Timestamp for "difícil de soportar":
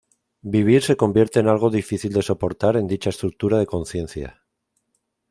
1.69-2.75